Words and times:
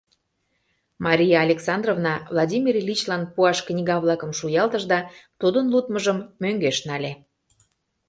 Мария 1.05 1.37
Александровна 1.45 2.13
Владимир 2.31 2.73
Ильичлан 2.81 3.23
пуаш 3.33 3.57
книга-влакым 3.67 4.31
шуялтыш 4.39 4.83
да 4.91 4.99
тудын 5.39 5.65
лудмыжым 5.73 6.17
мӧҥгеш 6.41 6.77
нале. 6.87 7.11